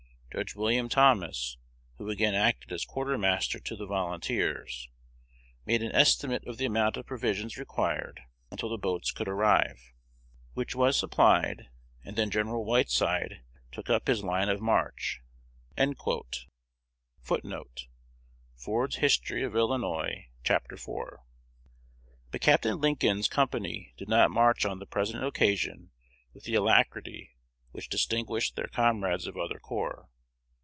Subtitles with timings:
[0.33, 1.57] Judge William Thomas,
[1.97, 4.87] who again acted as quartermaster to the volunteers,
[5.65, 9.91] made an estimate of the amount of provisions required until the boats could arrive,
[10.53, 11.67] which was supplied;
[12.05, 12.47] and then Gen.
[12.49, 13.43] Whiteside
[13.73, 15.19] took up his line of march."
[15.77, 16.31] 1 But
[22.39, 22.65] Capt.
[22.65, 25.91] Lincoln's company did not march on the present occasion
[26.33, 27.35] with the alacrity
[27.71, 30.07] which distinguished their comrades of other corps.